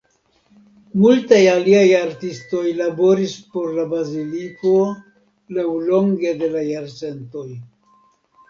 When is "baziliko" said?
3.93-4.73